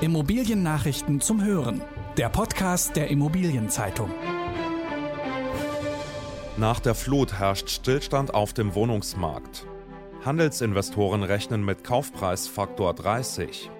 Immobiliennachrichten 0.00 1.20
zum 1.20 1.44
Hören. 1.44 1.80
Der 2.16 2.28
Podcast 2.28 2.96
der 2.96 3.08
Immobilienzeitung. 3.08 4.10
Nach 6.56 6.80
der 6.80 6.96
Flut 6.96 7.38
herrscht 7.38 7.70
Stillstand 7.70 8.34
auf 8.34 8.52
dem 8.52 8.74
Wohnungsmarkt. 8.74 9.66
Handelsinvestoren 10.24 11.22
rechnen 11.22 11.64
mit 11.64 11.84
Kaufpreisfaktor 11.84 12.92
30. 12.92 13.70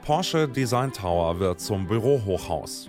Porsche 0.00 0.48
Design 0.48 0.92
Tower 0.92 1.38
wird 1.38 1.60
zum 1.60 1.86
Bürohochhaus. 1.86 2.88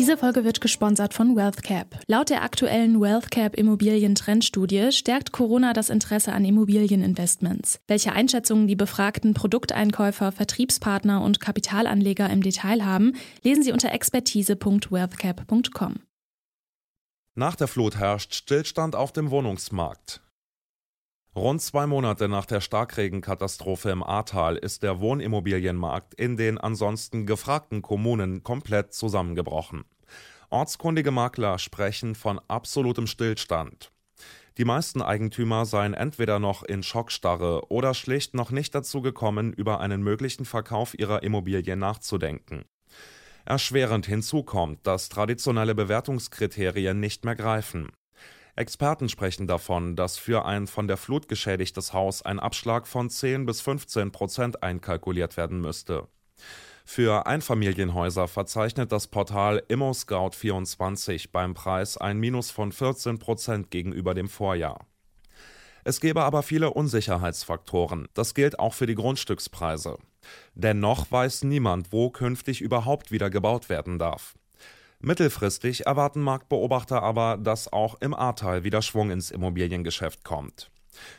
Diese 0.00 0.16
Folge 0.16 0.44
wird 0.44 0.60
gesponsert 0.62 1.12
von 1.12 1.36
WealthCap. 1.36 2.00
Laut 2.06 2.30
der 2.30 2.42
aktuellen 2.42 3.02
WealthCap 3.02 3.54
Immobilien-Trendstudie 3.54 4.92
stärkt 4.92 5.30
Corona 5.30 5.74
das 5.74 5.90
Interesse 5.90 6.32
an 6.32 6.42
Immobilieninvestments. 6.42 7.80
Welche 7.86 8.12
Einschätzungen 8.12 8.66
die 8.66 8.76
befragten 8.76 9.34
Produkteinkäufer, 9.34 10.32
Vertriebspartner 10.32 11.20
und 11.20 11.40
Kapitalanleger 11.40 12.30
im 12.30 12.42
Detail 12.42 12.82
haben, 12.82 13.12
lesen 13.42 13.62
Sie 13.62 13.72
unter 13.72 13.92
expertise.wealthcap.com. 13.92 15.96
Nach 17.34 17.56
der 17.56 17.68
Flut 17.68 17.98
herrscht 17.98 18.34
Stillstand 18.34 18.96
auf 18.96 19.12
dem 19.12 19.30
Wohnungsmarkt. 19.30 20.22
Rund 21.36 21.62
zwei 21.62 21.86
Monate 21.86 22.28
nach 22.28 22.44
der 22.44 22.60
Starkregenkatastrophe 22.60 23.90
im 23.90 24.02
Ahrtal 24.02 24.56
ist 24.56 24.82
der 24.82 24.98
Wohnimmobilienmarkt 24.98 26.14
in 26.14 26.36
den 26.36 26.58
ansonsten 26.58 27.24
gefragten 27.24 27.82
Kommunen 27.82 28.42
komplett 28.42 28.92
zusammengebrochen. 28.92 29.84
Ortskundige 30.48 31.12
Makler 31.12 31.60
sprechen 31.60 32.16
von 32.16 32.40
absolutem 32.48 33.06
Stillstand. 33.06 33.92
Die 34.58 34.64
meisten 34.64 35.00
Eigentümer 35.00 35.66
seien 35.66 35.94
entweder 35.94 36.40
noch 36.40 36.64
in 36.64 36.82
Schockstarre 36.82 37.70
oder 37.70 37.94
schlicht 37.94 38.34
noch 38.34 38.50
nicht 38.50 38.74
dazu 38.74 39.00
gekommen, 39.00 39.52
über 39.52 39.78
einen 39.78 40.02
möglichen 40.02 40.44
Verkauf 40.44 40.98
ihrer 40.98 41.22
Immobilie 41.22 41.76
nachzudenken. 41.76 42.64
Erschwerend 43.44 44.04
hinzu 44.04 44.42
kommt, 44.42 44.84
dass 44.84 45.08
traditionelle 45.08 45.76
Bewertungskriterien 45.76 46.98
nicht 46.98 47.24
mehr 47.24 47.36
greifen. 47.36 47.92
Experten 48.60 49.08
sprechen 49.08 49.46
davon, 49.46 49.96
dass 49.96 50.18
für 50.18 50.44
ein 50.44 50.66
von 50.66 50.86
der 50.86 50.98
Flut 50.98 51.28
geschädigtes 51.28 51.94
Haus 51.94 52.20
ein 52.20 52.38
Abschlag 52.38 52.86
von 52.86 53.08
10 53.08 53.46
bis 53.46 53.62
15 53.62 54.12
Prozent 54.12 54.62
einkalkuliert 54.62 55.38
werden 55.38 55.62
müsste. 55.62 56.08
Für 56.84 57.26
Einfamilienhäuser 57.26 58.28
verzeichnet 58.28 58.92
das 58.92 59.06
Portal 59.06 59.62
ImmoScout24 59.70 61.30
beim 61.32 61.54
Preis 61.54 61.96
ein 61.96 62.18
Minus 62.18 62.50
von 62.50 62.70
14 62.70 63.18
Prozent 63.18 63.70
gegenüber 63.70 64.12
dem 64.12 64.28
Vorjahr. 64.28 64.86
Es 65.82 66.00
gäbe 66.00 66.22
aber 66.22 66.42
viele 66.42 66.70
Unsicherheitsfaktoren. 66.70 68.08
Das 68.12 68.34
gilt 68.34 68.58
auch 68.58 68.74
für 68.74 68.86
die 68.86 68.94
Grundstückspreise. 68.94 69.96
Dennoch 70.54 71.10
weiß 71.10 71.44
niemand, 71.44 71.92
wo 71.92 72.10
künftig 72.10 72.60
überhaupt 72.60 73.10
wieder 73.10 73.30
gebaut 73.30 73.70
werden 73.70 73.98
darf. 73.98 74.34
Mittelfristig 75.02 75.86
erwarten 75.86 76.20
Marktbeobachter 76.20 77.02
aber, 77.02 77.38
dass 77.38 77.72
auch 77.72 78.00
im 78.00 78.12
Ahrtal 78.12 78.64
wieder 78.64 78.82
Schwung 78.82 79.10
ins 79.10 79.30
Immobiliengeschäft 79.30 80.24
kommt. 80.24 80.70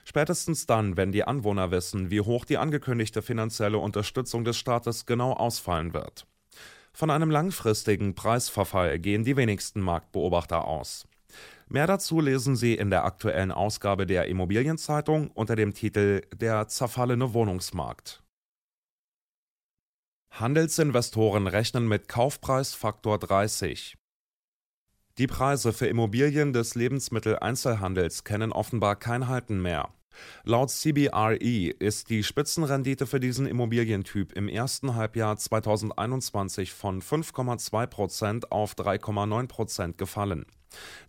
Spätestens 0.06 0.68
dann, 0.68 0.98
wenn 0.98 1.12
die 1.12 1.24
Anwohner 1.24 1.72
wissen, 1.72 2.12
wie 2.12 2.22
hoch 2.22 2.46
die 2.46 2.58
angekündigte 2.58 3.24
finanzielle 3.24 3.80
Unterstützung 3.80 4.44
des 4.44 4.58
Staates 4.58 5.08
genau 5.08 5.34
ausfallen 5.34 5.96
wird. 5.96 6.28
Von 6.94 7.10
einem 7.10 7.32
langfristigen 7.32 8.14
Preisverfall 8.14 9.00
gehen 9.00 9.24
die 9.24 9.38
wenigsten 9.38 9.82
Marktbeobachter 9.82 10.66
aus. 10.66 11.08
Mehr 11.68 11.88
dazu 11.88 12.20
lesen 12.20 12.56
Sie 12.56 12.76
in 12.76 12.90
der 12.90 13.06
aktuellen 13.06 13.52
Ausgabe 13.52 14.06
der 14.06 14.28
Immobilienzeitung 14.28 15.32
unter 15.32 15.56
dem 15.56 15.74
Titel 15.74 16.22
Der 16.36 16.68
zerfallene 16.68 17.34
Wohnungsmarkt. 17.34 18.21
Handelsinvestoren 20.32 21.46
rechnen 21.46 21.90
mit 21.90 22.08
Kaufpreisfaktor 22.08 23.20
30. 23.20 23.98
Die 25.18 25.28
Preise 25.28 25.74
für 25.74 25.88
Immobilien 25.88 26.54
des 26.54 26.74
Lebensmitteleinzelhandels 26.74 28.24
kennen 28.24 28.54
offenbar 28.54 28.96
kein 28.96 29.28
Halten 29.28 29.62
mehr. 29.62 29.90
Laut 30.46 30.72
CBRE 30.72 31.68
ist 31.68 32.10
die 32.10 32.24
Spitzenrendite 32.24 33.08
für 33.08 33.20
diesen 33.20 33.46
Immobilientyp 33.46 34.32
im 34.32 34.48
ersten 34.48 34.96
Halbjahr 34.96 35.36
2021 35.36 36.72
von 36.72 37.02
5,2% 37.02 38.46
auf 38.50 38.74
3,9% 38.76 39.98
gefallen. 39.98 40.46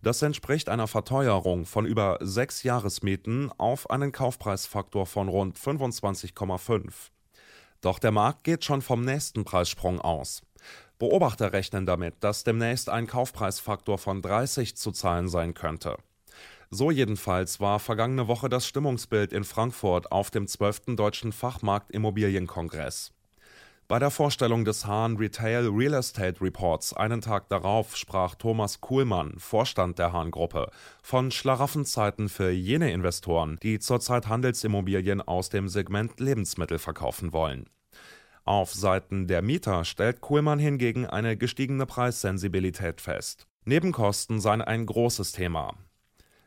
Das 0.01 0.21
entspricht 0.21 0.67
einer 0.67 0.87
Verteuerung 0.87 1.65
von 1.65 1.85
über 1.85 2.17
sechs 2.19 2.63
Jahresmieten 2.63 3.51
auf 3.57 3.89
einen 3.89 4.11
Kaufpreisfaktor 4.11 5.05
von 5.05 5.29
rund 5.29 5.57
25,5. 5.57 6.91
Doch 7.83 7.99
der 7.99 8.11
Markt 8.11 8.45
geht 8.45 8.63
schon 8.63 8.81
vom 8.81 9.03
nächsten 9.03 9.43
Preissprung 9.43 9.99
aus. 9.99 10.41
Beobachter 10.99 11.51
rechnen 11.51 11.85
damit, 11.85 12.15
dass 12.21 12.45
demnächst 12.45 12.89
ein 12.89 13.07
Kaufpreisfaktor 13.07 13.97
von 13.97 14.21
30 14.21 14.77
zu 14.77 14.93
zahlen 14.93 15.27
sein 15.27 15.53
könnte. 15.53 15.97
So 16.71 16.91
jedenfalls 16.91 17.59
war 17.59 17.79
vergangene 17.79 18.29
Woche 18.29 18.47
das 18.47 18.65
Stimmungsbild 18.65 19.33
in 19.33 19.43
Frankfurt 19.43 20.13
auf 20.13 20.31
dem 20.31 20.47
12. 20.47 20.95
Deutschen 20.95 21.33
Fachmarkt 21.33 21.91
Immobilienkongress. 21.91 23.11
Bei 23.89 23.99
der 23.99 24.11
Vorstellung 24.11 24.63
des 24.63 24.85
Hahn 24.85 25.17
Retail 25.17 25.67
Real 25.67 25.93
Estate 25.95 26.39
Reports 26.39 26.93
einen 26.93 27.19
Tag 27.19 27.49
darauf 27.49 27.97
sprach 27.97 28.35
Thomas 28.35 28.79
Kuhlmann, 28.79 29.33
Vorstand 29.37 29.99
der 29.99 30.13
Hahn-Gruppe, 30.13 30.71
von 31.01 31.31
Schlaraffenzeiten 31.31 32.29
für 32.29 32.49
jene 32.49 32.93
Investoren, 32.93 33.59
die 33.61 33.79
zurzeit 33.79 34.27
Handelsimmobilien 34.27 35.21
aus 35.21 35.49
dem 35.49 35.67
Segment 35.67 36.19
Lebensmittel 36.21 36.79
verkaufen 36.79 37.33
wollen. 37.33 37.69
Auf 38.45 38.73
Seiten 38.73 39.27
der 39.27 39.41
Mieter 39.41 39.83
stellt 39.83 40.21
Kuhlmann 40.21 40.59
hingegen 40.59 41.05
eine 41.05 41.35
gestiegene 41.35 41.85
Preissensibilität 41.85 43.01
fest. 43.01 43.47
Nebenkosten 43.65 44.39
seien 44.39 44.61
ein 44.61 44.85
großes 44.85 45.33
Thema. 45.33 45.75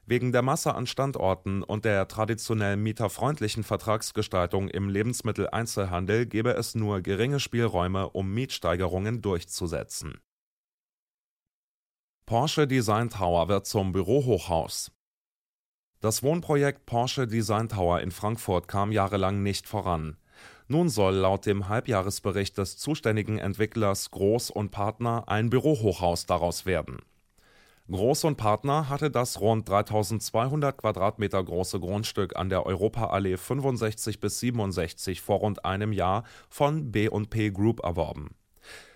Wegen 0.09 0.31
der 0.31 0.43
Masse 0.43 0.73
an 0.77 0.87
Standorten 0.87 1.65
und 1.65 1.85
der 1.85 2.07
traditionell 2.07 2.77
mieterfreundlichen 2.77 3.65
Vertragsgestaltung 3.65 4.69
im 4.69 4.89
Lebensmitteleinzelhandel 4.89 6.27
gebe 6.27 6.55
es 6.55 6.77
nur 6.77 7.01
geringe 7.01 7.41
Spielräume, 7.41 8.11
um 8.11 8.33
Mietsteigerungen 8.33 9.21
durchzusetzen. 9.21 10.21
Porsche 12.25 12.69
Design 12.69 13.11
Tower 13.11 13.49
wird 13.49 13.67
zum 13.67 13.93
Bürohochhaus. 13.93 14.93
Das 16.01 16.23
Wohnprojekt 16.23 16.87
Porsche 16.87 17.27
Design 17.27 17.69
Tower 17.69 18.01
in 18.01 18.13
Frankfurt 18.13 18.69
kam 18.69 18.93
jahrelang 18.93 19.43
nicht 19.43 19.67
voran. 19.67 20.17
Nun 20.69 20.89
soll 20.89 21.15
laut 21.15 21.47
dem 21.47 21.69
Halbjahresbericht 21.69 22.59
des 22.59 22.77
zuständigen 22.77 23.39
Entwicklers 23.39 24.13
Groß 24.13 24.51
und 24.51 24.71
Partner 24.71 25.25
ein 25.27 25.51
Bürohochhaus 25.51 26.27
daraus 26.27 26.65
werden. 26.65 26.99
Groß 27.89 28.25
und 28.25 28.37
Partner 28.37 28.89
hatte 28.89 29.13
das 29.13 29.41
rund 29.41 29.69
3200 29.69 30.77
Quadratmeter 30.77 31.43
große 31.43 31.79
Grundstück 31.79 32.35
an 32.35 32.49
der 32.49 32.67
Europaallee 32.67 33.37
65 33.37 34.19
bis 34.19 34.41
67 34.41 35.21
vor 35.21 35.39
rund 35.39 35.65
einem 35.65 35.93
Jahr 35.93 36.25
von 36.49 36.91
B&P 36.91 37.51
Group 37.51 37.85
erworben. 37.85 38.35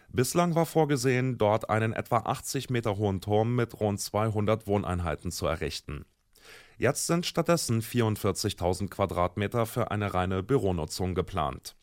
Bislang 0.09 0.56
war 0.56 0.67
vorgesehen, 0.67 1.39
dort 1.39 1.71
einen 1.71 1.93
etwa 1.93 2.17
80 2.19 2.69
Meter 2.71 2.97
hohen 2.97 3.21
Turm 3.21 3.55
mit 3.55 3.78
rund 3.78 4.01
200 4.01 4.67
Wohneinheiten 4.67 5.31
zu 5.31 5.47
errichten. 5.47 6.05
Jetzt 6.77 7.07
sind 7.07 7.27
stattdessen 7.27 7.83
44.000 7.83 8.89
Quadratmeter 8.89 9.67
für 9.67 9.93
eine 9.93 10.15
reine 10.15 10.43
Büronutzung 10.43 11.15
geplant. 11.15 11.77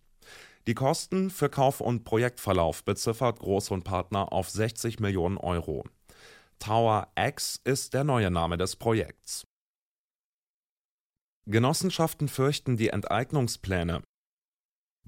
Die 0.68 0.74
Kosten 0.74 1.30
für 1.30 1.48
Kauf 1.48 1.80
und 1.80 2.04
Projektverlauf 2.04 2.84
beziffert 2.84 3.40
Groß 3.40 3.72
und 3.72 3.86
Partner 3.86 4.34
auf 4.34 4.50
60 4.50 5.00
Millionen 5.00 5.38
Euro. 5.38 5.86
Tower 6.60 7.12
X 7.16 7.60
ist 7.64 7.94
der 7.94 8.04
neue 8.04 8.32
Name 8.32 8.58
des 8.58 8.76
Projekts. 8.76 9.48
Genossenschaften 11.46 12.28
fürchten 12.28 12.76
die 12.76 12.90
Enteignungspläne. 12.90 14.04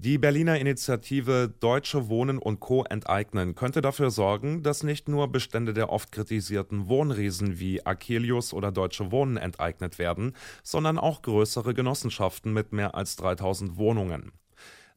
Die 0.02 0.16
Berliner 0.16 0.58
Initiative 0.58 1.54
Deutsche 1.60 2.08
Wohnen 2.08 2.38
und 2.38 2.58
Co. 2.60 2.84
enteignen 2.84 3.54
könnte 3.54 3.82
dafür 3.82 4.10
sorgen, 4.10 4.62
dass 4.62 4.82
nicht 4.82 5.10
nur 5.10 5.30
Bestände 5.30 5.74
der 5.74 5.90
oft 5.90 6.10
kritisierten 6.10 6.88
Wohnriesen 6.88 7.58
wie 7.60 7.84
Akelius 7.84 8.54
oder 8.54 8.72
Deutsche 8.72 9.12
Wohnen 9.12 9.36
enteignet 9.36 9.98
werden, 9.98 10.34
sondern 10.62 10.98
auch 10.98 11.20
größere 11.20 11.74
Genossenschaften 11.74 12.54
mit 12.54 12.72
mehr 12.72 12.94
als 12.94 13.16
3000 13.16 13.76
Wohnungen. 13.76 14.32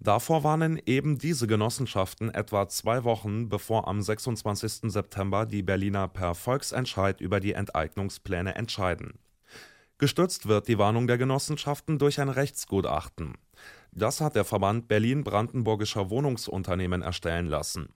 Davor 0.04 0.44
warnen 0.44 0.82
eben 0.86 1.18
diese 1.18 1.48
Genossenschaften 1.48 2.30
etwa 2.30 2.68
zwei 2.68 3.06
Wochen, 3.06 3.48
bevor 3.48 3.88
am 3.88 4.02
26. 4.02 4.92
September 4.92 5.46
die 5.46 5.64
Berliner 5.64 6.10
per 6.10 6.36
Volksentscheid 6.36 7.22
über 7.22 7.40
die 7.40 7.54
Enteignungspläne 7.54 8.56
entscheiden. 8.56 9.18
Gestützt 10.00 10.46
wird 10.46 10.68
die 10.68 10.78
Warnung 10.78 11.08
der 11.08 11.18
Genossenschaften 11.18 12.00
durch 12.00 12.20
ein 12.20 12.28
Rechtsgutachten. 12.28 13.36
Das 13.94 14.20
hat 14.20 14.36
der 14.36 14.44
Verband 14.44 14.90
Berlin-Brandenburgischer 14.90 16.10
Wohnungsunternehmen 16.10 17.02
erstellen 17.02 17.48
lassen. 17.48 17.88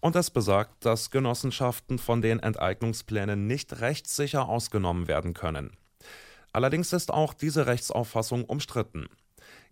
Und 0.00 0.16
es 0.16 0.32
besagt, 0.32 0.84
dass 0.84 1.12
Genossenschaften 1.12 2.00
von 2.00 2.22
den 2.22 2.40
Enteignungsplänen 2.40 3.46
nicht 3.46 3.80
rechtssicher 3.80 4.48
ausgenommen 4.48 5.06
werden 5.06 5.32
können. 5.32 5.70
Allerdings 6.52 6.92
ist 6.92 7.12
auch 7.12 7.34
diese 7.34 7.66
Rechtsauffassung 7.66 8.44
umstritten. 8.46 9.06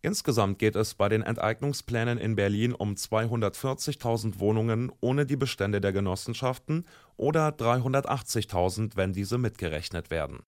Insgesamt 0.05 0.59
geht 0.59 0.77
es 0.77 0.95
bei 0.95 1.09
den 1.09 1.23
Enteignungsplänen 1.23 2.19
in 2.19 2.37
Berlin 2.37 2.75
um 2.75 2.93
240.000 2.93 4.39
Wohnungen 4.39 4.93
ohne 5.01 5.25
die 5.25 5.37
Bestände 5.37 5.81
der 5.81 5.95
Genossenschaften 5.95 6.87
oder 7.17 7.49
380.000, 7.49 8.97
wenn 8.97 9.15
diese 9.15 9.39
mitgerechnet 9.39 10.11
werden. 10.11 10.43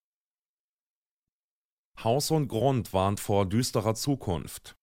Haus 2.04 2.30
und 2.30 2.48
Grund 2.48 2.92
warnt 2.92 3.18
vor 3.18 3.46
düsterer 3.46 3.94
Zukunft. 3.94 4.76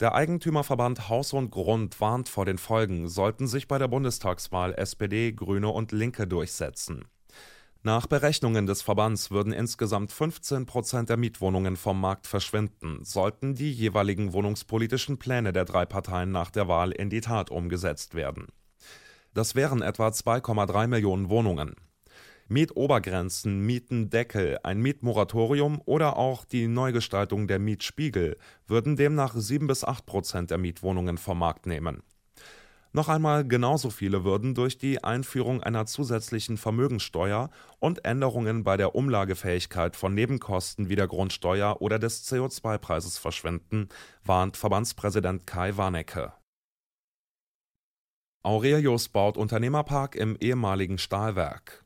Der 0.00 0.14
Eigentümerverband 0.14 1.10
Haus 1.10 1.34
und 1.34 1.50
Grund 1.50 2.00
warnt 2.00 2.30
vor 2.30 2.46
den 2.46 2.56
Folgen, 2.56 3.08
sollten 3.08 3.46
sich 3.46 3.68
bei 3.68 3.76
der 3.76 3.88
Bundestagswahl 3.88 4.72
SPD, 4.72 5.32
Grüne 5.32 5.68
und 5.68 5.92
Linke 5.92 6.26
durchsetzen. 6.26 7.04
Nach 7.86 8.08
Berechnungen 8.08 8.66
des 8.66 8.82
Verbands 8.82 9.30
würden 9.30 9.52
insgesamt 9.52 10.10
15 10.10 10.66
Prozent 10.66 11.08
der 11.08 11.16
Mietwohnungen 11.16 11.76
vom 11.76 12.00
Markt 12.00 12.26
verschwinden, 12.26 12.98
sollten 13.04 13.54
die 13.54 13.70
jeweiligen 13.70 14.32
wohnungspolitischen 14.32 15.20
Pläne 15.20 15.52
der 15.52 15.64
drei 15.64 15.86
Parteien 15.86 16.32
nach 16.32 16.50
der 16.50 16.66
Wahl 16.66 16.90
in 16.90 17.10
die 17.10 17.20
Tat 17.20 17.52
umgesetzt 17.52 18.16
werden. 18.16 18.48
Das 19.34 19.54
wären 19.54 19.82
etwa 19.82 20.08
2,3 20.08 20.88
Millionen 20.88 21.30
Wohnungen. 21.30 21.76
Mietobergrenzen, 22.48 23.60
Mietendeckel, 23.60 24.58
ein 24.64 24.80
Mietmoratorium 24.80 25.80
oder 25.84 26.16
auch 26.16 26.44
die 26.44 26.66
Neugestaltung 26.66 27.46
der 27.46 27.60
Mietspiegel 27.60 28.36
würden 28.66 28.96
demnach 28.96 29.36
7 29.36 29.68
bis 29.68 29.84
8 29.84 30.04
Prozent 30.04 30.50
der 30.50 30.58
Mietwohnungen 30.58 31.18
vom 31.18 31.38
Markt 31.38 31.66
nehmen. 31.66 32.02
Noch 32.96 33.10
einmal 33.10 33.46
genauso 33.46 33.90
viele 33.90 34.24
würden 34.24 34.54
durch 34.54 34.78
die 34.78 35.04
Einführung 35.04 35.62
einer 35.62 35.84
zusätzlichen 35.84 36.56
Vermögensteuer 36.56 37.50
und 37.78 38.06
Änderungen 38.06 38.64
bei 38.64 38.78
der 38.78 38.94
Umlagefähigkeit 38.94 39.96
von 39.96 40.14
Nebenkosten 40.14 40.88
wie 40.88 40.96
der 40.96 41.06
Grundsteuer 41.06 41.82
oder 41.82 41.98
des 41.98 42.26
CO2-Preises 42.26 43.18
verschwinden, 43.18 43.90
warnt 44.24 44.56
Verbandspräsident 44.56 45.46
Kai 45.46 45.76
Warnecke. 45.76 46.32
Aurelius 48.42 49.10
baut 49.10 49.36
Unternehmerpark 49.36 50.14
im 50.14 50.34
ehemaligen 50.40 50.96
Stahlwerk. 50.96 51.84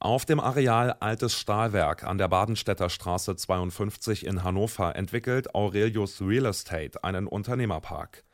Auf 0.00 0.24
dem 0.24 0.40
Areal 0.40 0.90
Altes 0.94 1.38
Stahlwerk 1.38 2.02
an 2.02 2.18
der 2.18 2.26
Badenstädter 2.26 2.90
Straße 2.90 3.36
52 3.36 4.26
in 4.26 4.42
Hannover 4.42 4.96
entwickelt 4.96 5.54
Aurelius 5.54 6.20
Real 6.20 6.46
Estate 6.46 7.04
einen 7.04 7.28
Unternehmerpark. 7.28 8.24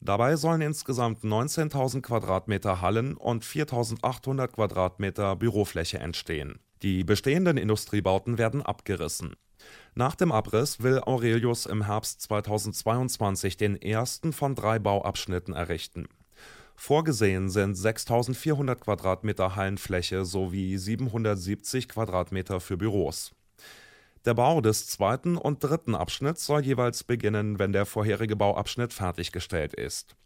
Dabei 0.00 0.36
sollen 0.36 0.60
insgesamt 0.60 1.24
19.000 1.24 2.02
Quadratmeter 2.02 2.80
Hallen 2.80 3.16
und 3.16 3.44
4.800 3.44 4.48
Quadratmeter 4.48 5.36
Bürofläche 5.36 5.98
entstehen. 5.98 6.58
Die 6.82 7.04
bestehenden 7.04 7.56
Industriebauten 7.56 8.38
werden 8.38 8.62
abgerissen. 8.62 9.34
Nach 9.94 10.14
dem 10.14 10.30
Abriss 10.30 10.82
will 10.82 11.00
Aurelius 11.00 11.66
im 11.66 11.86
Herbst 11.86 12.20
2022 12.20 13.56
den 13.56 13.80
ersten 13.80 14.32
von 14.32 14.54
drei 14.54 14.78
Bauabschnitten 14.78 15.54
errichten. 15.54 16.06
Vorgesehen 16.76 17.48
sind 17.48 17.74
6400 17.74 18.78
Quadratmeter 18.78 19.56
Hallenfläche 19.56 20.26
sowie 20.26 20.76
770 20.76 21.88
Quadratmeter 21.88 22.60
für 22.60 22.76
Büros. 22.76 23.32
Der 24.26 24.34
Bau 24.34 24.60
des 24.60 24.88
zweiten 24.88 25.36
und 25.36 25.62
dritten 25.62 25.94
Abschnitts 25.94 26.46
soll 26.46 26.66
jeweils 26.66 27.04
beginnen, 27.04 27.60
wenn 27.60 27.72
der 27.72 27.86
vorherige 27.86 28.34
Bauabschnitt 28.34 28.92
fertiggestellt 28.92 29.72
ist. 29.72 30.16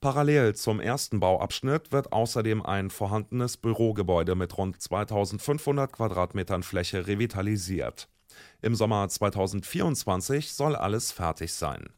Parallel 0.00 0.54
zum 0.54 0.78
ersten 0.78 1.18
Bauabschnitt 1.18 1.90
wird 1.90 2.12
außerdem 2.12 2.64
ein 2.64 2.90
vorhandenes 2.90 3.56
Bürogebäude 3.56 4.36
mit 4.36 4.56
rund 4.56 4.80
2500 4.80 5.92
Quadratmetern 5.92 6.62
Fläche 6.62 7.08
revitalisiert. 7.08 8.08
Im 8.62 8.76
Sommer 8.76 9.08
2024 9.08 10.52
soll 10.52 10.76
alles 10.76 11.10
fertig 11.10 11.52
sein. 11.54 11.88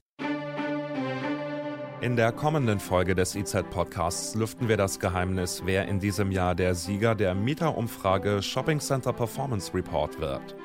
In 2.01 2.17
der 2.17 2.33
kommenden 2.33 2.81
Folge 2.81 3.15
des 3.15 3.35
IZ-Podcasts 3.35 4.35
lüften 4.37 4.69
wir 4.69 4.79
das 4.79 5.01
Geheimnis, 5.01 5.63
wer 5.67 5.87
in 5.87 6.01
diesem 6.01 6.31
Jahr 6.31 6.55
der 6.55 6.75
Sieger 6.75 7.15
der 7.15 7.35
Mieterumfrage 7.35 8.43
Shopping 8.43 8.81
Center 8.81 9.13
Performance 9.13 9.75
Report 9.75 10.19
wird. 10.19 10.57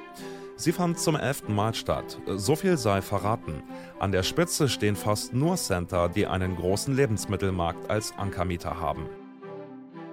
Sie 0.61 0.73
fand 0.73 0.99
zum 0.99 1.15
elften 1.15 1.55
Mal 1.55 1.73
statt. 1.73 2.19
So 2.27 2.55
viel 2.55 2.77
sei 2.77 3.01
verraten. 3.01 3.63
An 3.97 4.11
der 4.11 4.21
Spitze 4.21 4.69
stehen 4.69 4.95
fast 4.95 5.33
nur 5.33 5.55
Center, 5.55 6.07
die 6.07 6.27
einen 6.27 6.55
großen 6.55 6.95
Lebensmittelmarkt 6.95 7.89
als 7.89 8.13
Ankermieter 8.15 8.79
haben. 8.79 9.09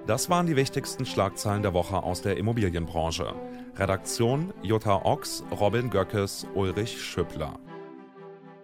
Das 0.06 0.30
waren 0.30 0.46
die 0.46 0.56
wichtigsten 0.56 1.04
Schlagzeilen 1.04 1.60
der 1.60 1.74
Woche 1.74 2.02
aus 2.02 2.22
der 2.22 2.38
Immobilienbranche. 2.38 3.34
Redaktion 3.76 4.54
Jutta 4.62 5.04
Ochs, 5.04 5.44
Robin 5.50 5.90
Göckes, 5.90 6.46
Ulrich 6.54 6.98
Schüppler. 6.98 7.58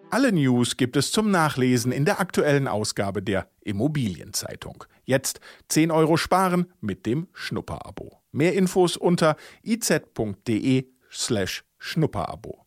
Alle 0.08 0.32
News 0.32 0.78
gibt 0.78 0.96
es 0.96 1.12
zum 1.12 1.30
Nachlesen 1.30 1.92
in 1.92 2.06
der 2.06 2.18
aktuellen 2.18 2.66
Ausgabe 2.66 3.22
der 3.22 3.50
Immobilienzeitung. 3.60 4.84
Jetzt 5.04 5.40
10 5.68 5.90
Euro 5.90 6.16
sparen 6.16 6.72
mit 6.80 7.04
dem 7.04 7.28
Schnupperabo. 7.34 8.22
Mehr 8.32 8.54
Infos 8.54 8.96
unter 8.96 9.36
iz.de 9.62 10.86
slash 11.10 11.62
Schnupperabo. 11.86 12.63